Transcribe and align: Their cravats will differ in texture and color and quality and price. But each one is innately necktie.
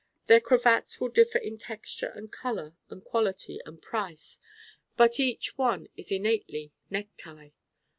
Their 0.25 0.39
cravats 0.41 0.99
will 0.99 1.09
differ 1.09 1.37
in 1.37 1.59
texture 1.59 2.07
and 2.15 2.31
color 2.31 2.75
and 2.89 3.05
quality 3.05 3.59
and 3.67 3.79
price. 3.79 4.39
But 4.97 5.19
each 5.19 5.59
one 5.59 5.89
is 5.95 6.11
innately 6.11 6.73
necktie. 6.89 7.51